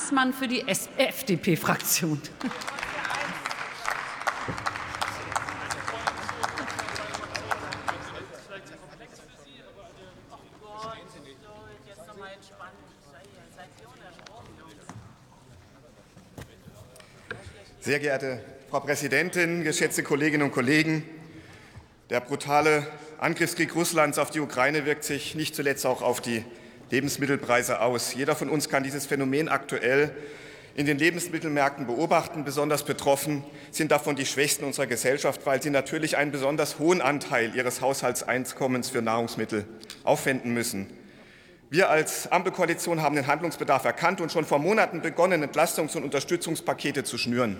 Landsmann 0.00 0.32
für 0.32 0.48
die 0.48 0.66
FDP-Fraktion. 0.66 2.22
Sehr 17.80 17.98
geehrte 17.98 18.42
Frau 18.70 18.80
Präsidentin, 18.80 19.64
geschätzte 19.64 20.02
Kolleginnen 20.02 20.44
und 20.44 20.52
Kollegen! 20.52 21.04
Der 22.08 22.20
brutale 22.20 22.86
Angriffskrieg 23.18 23.74
Russlands 23.74 24.18
auf 24.18 24.30
die 24.30 24.40
Ukraine 24.40 24.86
wirkt 24.86 25.04
sich 25.04 25.34
nicht 25.34 25.54
zuletzt 25.54 25.84
auch 25.84 26.00
auf 26.00 26.22
die 26.22 26.42
Lebensmittelpreise 26.90 27.80
aus. 27.80 28.14
Jeder 28.14 28.34
von 28.34 28.48
uns 28.48 28.68
kann 28.68 28.82
dieses 28.82 29.06
Phänomen 29.06 29.48
aktuell 29.48 30.14
in 30.74 30.86
den 30.86 30.98
Lebensmittelmärkten 30.98 31.86
beobachten. 31.86 32.44
Besonders 32.44 32.84
betroffen 32.84 33.44
sind 33.70 33.90
davon 33.92 34.16
die 34.16 34.26
Schwächsten 34.26 34.64
unserer 34.64 34.86
Gesellschaft, 34.86 35.44
weil 35.44 35.62
sie 35.62 35.70
natürlich 35.70 36.16
einen 36.16 36.32
besonders 36.32 36.78
hohen 36.78 37.00
Anteil 37.00 37.54
ihres 37.54 37.80
Haushaltseinkommens 37.80 38.90
für 38.90 39.02
Nahrungsmittel 39.02 39.66
aufwenden 40.04 40.52
müssen. 40.52 40.88
Wir 41.70 41.88
als 41.88 42.30
Ampelkoalition 42.32 43.00
haben 43.00 43.14
den 43.14 43.28
Handlungsbedarf 43.28 43.84
erkannt 43.84 44.20
und 44.20 44.32
schon 44.32 44.44
vor 44.44 44.58
Monaten 44.58 45.02
begonnen, 45.02 45.44
Entlastungs- 45.44 45.96
und 45.96 46.02
Unterstützungspakete 46.02 47.04
zu 47.04 47.16
schnüren. 47.16 47.56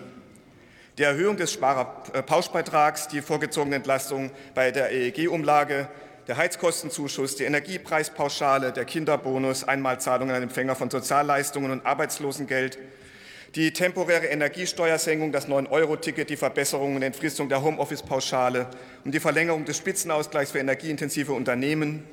Die 0.98 1.04
Erhöhung 1.04 1.36
des 1.36 1.52
Sparerpauschbeitrags, 1.52 3.06
die 3.06 3.22
vorgezogene 3.22 3.76
Entlastung 3.76 4.32
bei 4.54 4.72
der 4.72 4.90
EEG-Umlage, 4.90 5.88
der 6.30 6.36
Heizkostenzuschuss, 6.36 7.34
die 7.34 7.42
Energiepreispauschale, 7.42 8.70
der 8.70 8.84
Kinderbonus, 8.84 9.64
Einmalzahlungen 9.64 10.32
an 10.32 10.44
Empfänger 10.44 10.76
von 10.76 10.88
Sozialleistungen 10.88 11.72
und 11.72 11.84
Arbeitslosengeld, 11.84 12.78
die 13.56 13.72
temporäre 13.72 14.26
Energiesteuersenkung, 14.26 15.32
das 15.32 15.48
9-Euro-Ticket, 15.48 16.30
die 16.30 16.36
Verbesserung 16.36 16.94
und 16.94 17.02
Entfristung 17.02 17.48
der 17.48 17.64
Homeoffice-Pauschale 17.64 18.68
und 19.04 19.12
die 19.12 19.18
Verlängerung 19.18 19.64
des 19.64 19.76
Spitzenausgleichs 19.76 20.52
für 20.52 20.60
energieintensive 20.60 21.32
Unternehmen, 21.32 22.04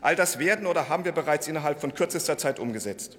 All 0.00 0.14
das 0.16 0.38
werden 0.38 0.66
oder 0.66 0.88
haben 0.88 1.04
wir 1.04 1.12
bereits 1.12 1.48
innerhalb 1.48 1.80
von 1.80 1.94
kürzester 1.94 2.38
Zeit 2.38 2.60
umgesetzt. 2.60 3.18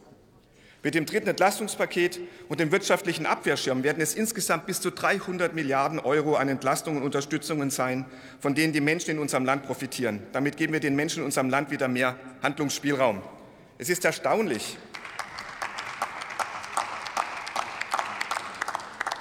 Mit 0.81 0.95
dem 0.95 1.05
dritten 1.05 1.27
Entlastungspaket 1.27 2.21
und 2.47 2.61
dem 2.61 2.71
wirtschaftlichen 2.71 3.25
Abwehrschirm 3.25 3.83
werden 3.83 4.01
es 4.01 4.15
insgesamt 4.15 4.65
bis 4.65 4.79
zu 4.79 4.91
300 4.91 5.53
Milliarden 5.53 5.99
Euro 5.99 6.35
an 6.35 6.47
Entlastungen 6.47 6.99
und 6.99 7.05
Unterstützungen 7.05 7.69
sein, 7.69 8.05
von 8.39 8.55
denen 8.55 8.71
die 8.71 8.79
Menschen 8.79 9.11
in 9.11 9.19
unserem 9.19 9.43
Land 9.43 9.63
profitieren. 9.63 10.21
Damit 10.31 10.55
geben 10.55 10.71
wir 10.71 10.79
den 10.79 10.95
Menschen 10.95 11.19
in 11.19 11.25
unserem 11.25 11.49
Land 11.49 11.69
wieder 11.69 11.89
mehr 11.89 12.15
Handlungsspielraum. 12.41 13.21
Es 13.77 13.89
ist 13.89 14.05
erstaunlich, 14.05 14.77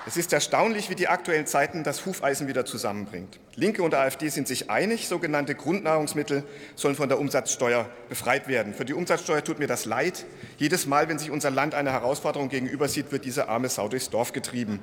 Es 0.09 0.17
ist 0.17 0.33
erstaunlich, 0.33 0.89
wie 0.89 0.95
die 0.95 1.07
aktuellen 1.07 1.47
Zeiten 1.47 1.85
das 1.85 2.07
Hufeisen 2.07 2.49
wieder 2.49 2.65
zusammenbringt. 2.65 3.39
Linke 3.57 3.83
und 3.83 3.93
AfD 3.93 4.31
sind 4.31 4.49
sich 4.49 4.71
einig, 4.71 5.07
sogenannte 5.07 5.55
Grundnahrungsmittel 5.55 6.45
sollen 6.77 6.95
von 6.95 7.11
der 7.11 7.19
Umsatzsteuer 7.19 7.87
befreit 8.09 8.49
werden. 8.49 8.73
Für 8.73 8.87
die 8.87 8.95
Umsatzsteuer 8.95 9.45
tut 9.45 9.59
mir 9.59 9.67
das 9.67 9.85
leid. 9.85 10.25
Jedes 10.57 10.87
Mal, 10.87 11.11
wenn 11.11 11.19
sich 11.19 11.31
unser 11.31 11.51
Land 11.51 11.75
einer 11.75 11.93
Herausforderung 11.93 12.49
gegenüber 12.49 12.89
sieht, 12.89 13.13
wird 13.13 13.27
diese 13.27 13.51
arme 13.51 13.69
Sau 13.69 13.87
durchs 13.87 14.09
Dorf 14.09 14.33
getrieben. 14.33 14.79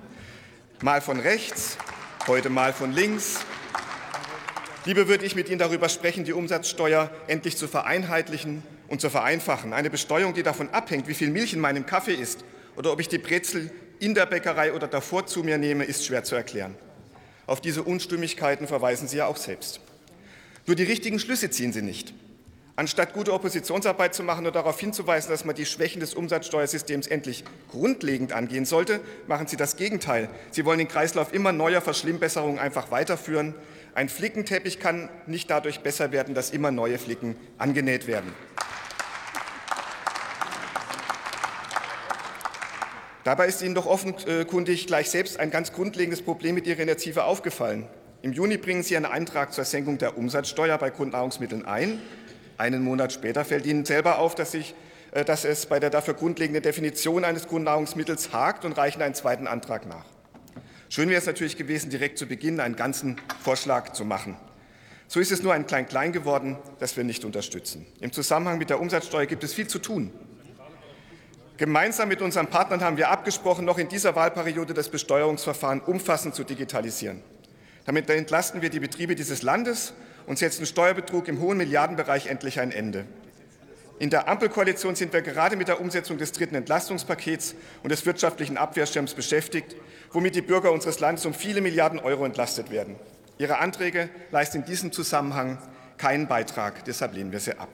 Mal 0.83 1.01
von 1.01 1.19
rechts, 1.19 1.79
heute 2.27 2.51
mal 2.51 2.71
von 2.71 2.91
links. 2.91 3.39
Lieber 4.85 5.07
würde 5.07 5.25
ich 5.25 5.35
mit 5.35 5.49
Ihnen 5.49 5.57
darüber 5.57 5.89
sprechen, 5.89 6.23
die 6.23 6.33
Umsatzsteuer 6.33 7.09
endlich 7.25 7.57
zu 7.57 7.67
vereinheitlichen 7.67 8.61
und 8.89 9.01
zu 9.01 9.09
vereinfachen. 9.09 9.73
Eine 9.73 9.89
Besteuerung, 9.89 10.35
die 10.35 10.43
davon 10.43 10.69
abhängt, 10.69 11.07
wie 11.07 11.15
viel 11.15 11.31
Milch 11.31 11.51
in 11.51 11.61
meinem 11.61 11.87
Kaffee 11.87 12.13
ist 12.13 12.45
oder 12.75 12.91
ob 12.91 12.99
ich 12.99 13.07
die 13.07 13.17
Brezel 13.17 13.71
in 13.99 14.13
der 14.13 14.25
Bäckerei 14.25 14.73
oder 14.73 14.87
davor 14.87 15.25
zu 15.25 15.43
mir 15.43 15.57
nehme, 15.57 15.83
ist 15.83 16.05
schwer 16.05 16.23
zu 16.23 16.35
erklären. 16.35 16.75
Auf 17.47 17.61
diese 17.61 17.83
Unstimmigkeiten 17.83 18.67
verweisen 18.67 19.07
Sie 19.07 19.17
ja 19.17 19.27
auch 19.27 19.37
selbst. 19.37 19.79
Nur 20.65 20.75
die 20.75 20.83
richtigen 20.83 21.19
Schlüsse 21.19 21.49
ziehen 21.49 21.73
Sie 21.73 21.81
nicht. 21.81 22.13
Anstatt 22.77 23.13
gute 23.13 23.31
Oppositionsarbeit 23.31 24.13
zu 24.13 24.23
machen 24.23 24.45
oder 24.45 24.51
darauf 24.51 24.77
hinzuweisen, 24.77 25.31
dass 25.31 25.45
man 25.45 25.55
die 25.55 25.65
Schwächen 25.65 26.01
des 26.01 26.13
Umsatzsteuersystems 26.13 27.07
endlich 27.07 27.45
grundlegend 27.71 28.33
angehen 28.33 28.65
sollte, 28.65 28.99
machen 29.27 29.47
Sie 29.47 29.55
das 29.55 29.77
Gegenteil. 29.77 30.27
Sie 30.51 30.65
wollen 30.65 30.79
den 30.79 30.89
Kreislauf 30.89 31.33
immer 31.33 31.53
neuer 31.53 31.79
Verschlimmbesserungen 31.79 32.59
einfach 32.59 32.91
weiterführen. 32.91 33.55
Ein 33.93 34.09
Flickenteppich 34.09 34.79
kann 34.79 35.07
nicht 35.25 35.49
dadurch 35.49 35.81
besser 35.81 36.11
werden, 36.11 36.35
dass 36.35 36.49
immer 36.49 36.71
neue 36.71 36.97
Flicken 36.97 37.37
angenäht 37.57 38.07
werden. 38.07 38.33
Dabei 43.25 43.47
ist 43.47 43.63
Ihnen 43.63 43.73
doch 43.73 43.87
offenkundig 43.87 44.85
gleich 44.85 45.09
selbst 45.09 45.39
ein 45.39 45.49
ganz 45.49 45.73
grundlegendes 45.73 46.21
Problem 46.21 46.53
mit 46.53 46.67
Ihrer 46.67 46.81
Initiative 46.81 47.23
aufgefallen. 47.23 47.87
Im 48.21 48.33
Juni 48.33 48.57
bringen 48.57 48.83
Sie 48.83 48.95
einen 48.95 49.07
Antrag 49.07 49.51
zur 49.51 49.65
Senkung 49.65 49.97
der 49.97 50.15
Umsatzsteuer 50.15 50.77
bei 50.77 50.91
Grundnahrungsmitteln 50.91 51.65
ein. 51.65 51.99
Einen 52.59 52.83
Monat 52.83 53.13
später 53.13 53.43
fällt 53.43 53.65
Ihnen 53.65 53.83
selber 53.83 54.19
auf, 54.19 54.35
dass, 54.35 54.53
ich, 54.53 54.75
äh, 55.11 55.25
dass 55.25 55.43
es 55.43 55.65
bei 55.65 55.79
der 55.79 55.89
dafür 55.89 56.13
grundlegenden 56.13 56.61
Definition 56.61 57.25
eines 57.25 57.47
Grundnahrungsmittels 57.47 58.31
hakt 58.31 58.63
und 58.63 58.73
reichen 58.73 59.01
einen 59.01 59.15
zweiten 59.15 59.47
Antrag 59.47 59.87
nach. 59.87 60.05
Schön 60.89 61.09
wäre 61.09 61.17
es 61.17 61.25
natürlich 61.25 61.57
gewesen, 61.57 61.89
direkt 61.89 62.19
zu 62.19 62.27
Beginn 62.27 62.59
einen 62.59 62.75
ganzen 62.75 63.15
Vorschlag 63.43 63.93
zu 63.93 64.05
machen. 64.05 64.37
So 65.07 65.19
ist 65.19 65.31
es 65.31 65.41
nur 65.41 65.51
ein 65.51 65.65
Klein-Klein 65.65 66.11
geworden, 66.11 66.57
das 66.77 66.95
wir 66.95 67.03
nicht 67.03 67.25
unterstützen. 67.25 67.87
Im 68.01 68.11
Zusammenhang 68.11 68.59
mit 68.59 68.69
der 68.69 68.79
Umsatzsteuer 68.79 69.25
gibt 69.25 69.43
es 69.43 69.51
viel 69.51 69.65
zu 69.65 69.79
tun. 69.79 70.11
Gemeinsam 71.57 72.09
mit 72.09 72.21
unseren 72.21 72.47
Partnern 72.47 72.81
haben 72.81 72.97
wir 72.97 73.09
abgesprochen, 73.09 73.63
noch 73.63 73.77
in 73.77 73.87
dieser 73.87 74.15
Wahlperiode 74.15 74.73
das 74.73 74.89
Besteuerungsverfahren 74.89 75.79
umfassend 75.79 76.35
zu 76.35 76.43
digitalisieren. 76.43 77.21
Damit 77.85 78.09
entlasten 78.09 78.61
wir 78.61 78.69
die 78.69 78.81
Betriebe 78.81 79.15
dieses 79.15 79.41
Landes 79.41 79.93
und 80.25 80.37
setzen 80.37 80.65
Steuerbetrug 80.65 81.29
im 81.29 81.39
hohen 81.39 81.57
Milliardenbereich 81.57 82.27
endlich 82.27 82.59
ein 82.59 82.71
Ende. 82.71 83.05
In 83.99 84.09
der 84.09 84.27
Ampelkoalition 84.27 84.95
sind 84.95 85.13
wir 85.13 85.21
gerade 85.21 85.55
mit 85.55 85.69
der 85.69 85.79
Umsetzung 85.79 86.17
des 86.17 86.33
dritten 86.33 86.55
Entlastungspakets 86.55 87.55
und 87.83 87.89
des 87.89 88.05
wirtschaftlichen 88.05 88.57
Abwehrschirms 88.57 89.13
beschäftigt, 89.13 89.77
womit 90.11 90.35
die 90.35 90.41
Bürger 90.41 90.73
unseres 90.73 90.99
Landes 90.99 91.25
um 91.25 91.33
viele 91.33 91.61
Milliarden 91.61 91.99
Euro 91.99 92.25
entlastet 92.25 92.69
werden. 92.69 92.97
Ihre 93.37 93.59
Anträge 93.59 94.09
leisten 94.31 94.57
in 94.57 94.65
diesem 94.65 94.91
Zusammenhang 94.91 95.57
keinen 95.97 96.27
Beitrag. 96.27 96.83
Deshalb 96.83 97.13
lehnen 97.13 97.31
wir 97.31 97.39
sie 97.39 97.57
ab. 97.57 97.69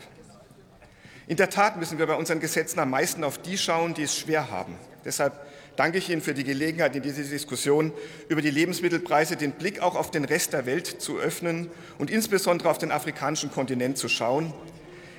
In 1.31 1.37
der 1.37 1.49
Tat 1.49 1.77
müssen 1.77 1.97
wir 1.97 2.07
bei 2.07 2.15
unseren 2.15 2.41
Gesetzen 2.41 2.77
am 2.81 2.89
meisten 2.89 3.23
auf 3.23 3.37
die 3.37 3.57
schauen, 3.57 3.93
die 3.93 4.03
es 4.03 4.17
schwer 4.17 4.51
haben. 4.51 4.75
Deshalb 5.05 5.31
danke 5.77 5.97
ich 5.97 6.09
Ihnen 6.09 6.21
für 6.21 6.33
die 6.33 6.43
Gelegenheit, 6.43 6.93
in 6.93 7.03
dieser 7.03 7.23
Diskussion 7.23 7.93
über 8.27 8.41
die 8.41 8.49
Lebensmittelpreise 8.49 9.37
den 9.37 9.53
Blick 9.53 9.79
auch 9.79 9.95
auf 9.95 10.11
den 10.11 10.25
Rest 10.25 10.51
der 10.51 10.65
Welt 10.65 10.87
zu 10.87 11.19
öffnen 11.19 11.71
und 11.97 12.11
insbesondere 12.11 12.69
auf 12.69 12.79
den 12.79 12.91
afrikanischen 12.91 13.49
Kontinent 13.49 13.97
zu 13.97 14.09
schauen. 14.09 14.53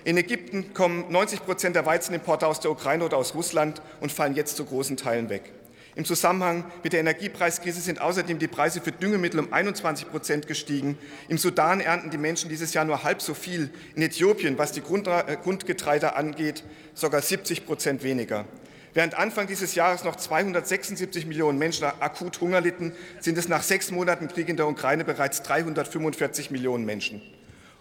In 0.04 0.18
Ägypten 0.18 0.74
kommen 0.74 1.10
90 1.10 1.46
Prozent 1.46 1.76
der 1.76 1.86
Weizenimporte 1.86 2.46
aus 2.46 2.60
der 2.60 2.72
Ukraine 2.72 3.06
oder 3.06 3.16
aus 3.16 3.34
Russland 3.34 3.80
und 4.02 4.12
fallen 4.12 4.34
jetzt 4.34 4.58
zu 4.58 4.66
großen 4.66 4.98
Teilen 4.98 5.30
weg. 5.30 5.50
Im 5.94 6.06
Zusammenhang 6.06 6.64
mit 6.82 6.94
der 6.94 7.00
Energiepreiskrise 7.00 7.82
sind 7.82 8.00
außerdem 8.00 8.38
die 8.38 8.46
Preise 8.48 8.80
für 8.80 8.92
Düngemittel 8.92 9.40
um 9.40 9.52
21 9.52 10.08
Prozent 10.10 10.46
gestiegen. 10.46 10.96
Im 11.28 11.36
Sudan 11.36 11.80
ernten 11.80 12.08
die 12.08 12.16
Menschen 12.16 12.48
dieses 12.48 12.72
Jahr 12.72 12.86
nur 12.86 13.02
halb 13.02 13.20
so 13.20 13.34
viel. 13.34 13.68
In 13.94 14.00
Äthiopien, 14.00 14.56
was 14.56 14.72
die 14.72 14.80
äh, 14.80 15.36
Grundgetreide 15.42 16.16
angeht, 16.16 16.64
sogar 16.94 17.20
70 17.20 17.66
Prozent 17.66 18.02
weniger. 18.04 18.46
Während 18.94 19.18
Anfang 19.18 19.46
dieses 19.46 19.74
Jahres 19.74 20.02
noch 20.02 20.16
276 20.16 21.26
Millionen 21.26 21.58
Menschen 21.58 21.84
akut 21.84 22.40
Hunger 22.40 22.62
litten, 22.62 22.92
sind 23.20 23.36
es 23.36 23.48
nach 23.48 23.62
sechs 23.62 23.90
Monaten 23.90 24.28
Krieg 24.28 24.48
in 24.48 24.56
der 24.56 24.68
Ukraine 24.68 25.04
bereits 25.04 25.42
345 25.42 26.50
Millionen 26.50 26.86
Menschen. 26.86 27.20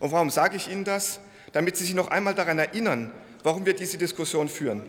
Und 0.01 0.11
warum 0.11 0.29
sage 0.29 0.57
ich 0.57 0.69
Ihnen 0.69 0.83
das? 0.83 1.21
Damit 1.53 1.77
Sie 1.77 1.85
sich 1.85 1.95
noch 1.95 2.09
einmal 2.09 2.35
daran 2.35 2.59
erinnern, 2.59 3.11
warum 3.43 3.65
wir 3.65 3.73
diese 3.73 3.97
Diskussion 3.97 4.49
führen 4.49 4.83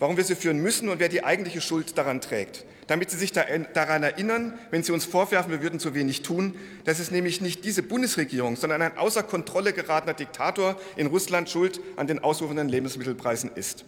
warum 0.00 0.16
wir 0.16 0.24
sie 0.24 0.34
führen 0.34 0.58
müssen 0.58 0.88
und 0.88 0.98
wer 0.98 1.08
die 1.08 1.22
eigentliche 1.22 1.60
Schuld 1.60 1.96
daran 1.96 2.20
trägt. 2.20 2.64
Damit 2.88 3.10
Sie 3.12 3.16
sich 3.16 3.30
daran 3.30 4.02
erinnern, 4.02 4.58
wenn 4.72 4.82
Sie 4.82 4.90
uns 4.90 5.04
vorwerfen, 5.04 5.52
wir 5.52 5.62
würden 5.62 5.78
zu 5.78 5.94
wenig 5.94 6.22
tun, 6.22 6.56
dass 6.84 6.98
es 6.98 7.12
nämlich 7.12 7.40
nicht 7.40 7.64
diese 7.64 7.84
Bundesregierung, 7.84 8.56
sondern 8.56 8.82
ein 8.82 8.96
außer 8.96 9.22
Kontrolle 9.22 9.72
geratener 9.72 10.14
Diktator 10.14 10.76
in 10.96 11.06
Russland 11.06 11.48
schuld 11.48 11.80
an 11.94 12.08
den 12.08 12.18
ausufernden 12.18 12.68
Lebensmittelpreisen 12.68 13.52
ist. 13.54 13.84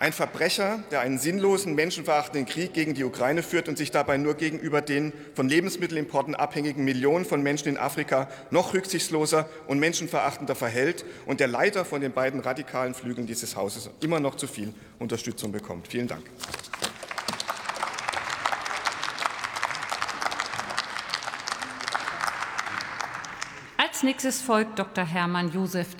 Ein 0.00 0.14
Verbrecher, 0.14 0.82
der 0.90 1.00
einen 1.00 1.18
sinnlosen, 1.18 1.74
menschenverachtenden 1.74 2.46
Krieg 2.46 2.72
gegen 2.72 2.94
die 2.94 3.04
Ukraine 3.04 3.42
führt 3.42 3.68
und 3.68 3.76
sich 3.76 3.90
dabei 3.90 4.16
nur 4.16 4.32
gegenüber 4.32 4.80
den 4.80 5.12
von 5.34 5.46
Lebensmittelimporten 5.46 6.34
abhängigen 6.34 6.86
Millionen 6.86 7.26
von 7.26 7.42
Menschen 7.42 7.68
in 7.68 7.76
Afrika 7.76 8.26
noch 8.50 8.72
rücksichtsloser 8.72 9.46
und 9.66 9.78
menschenverachtender 9.78 10.54
verhält 10.54 11.04
und 11.26 11.38
der 11.38 11.48
leider 11.48 11.84
von 11.84 12.00
den 12.00 12.12
beiden 12.12 12.40
radikalen 12.40 12.94
Flügeln 12.94 13.26
dieses 13.26 13.56
Hauses 13.56 13.90
immer 14.00 14.20
noch 14.20 14.36
zu 14.36 14.46
viel 14.46 14.72
Unterstützung 14.98 15.52
bekommt. 15.52 15.88
Vielen 15.88 16.08
Dank. 16.08 16.24
Als 24.00 24.02
nächstes 24.02 24.40
folgt 24.40 24.78
Dr. 24.78 25.04
Hermann 25.04 25.52
Josef 25.52 25.98